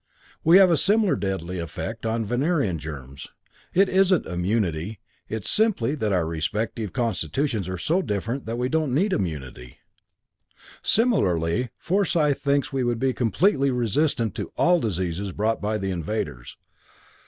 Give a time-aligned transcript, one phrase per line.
[0.43, 3.27] We have a similar deadly effect on Venerian germs.
[3.71, 8.95] It isn't immunity it's simply that our respective constitutions are so different that we don't
[8.95, 9.77] need immunity.
[10.81, 16.57] Similarly, Forsyth thinks we would be completely resistant to all diseases brought by the invaders.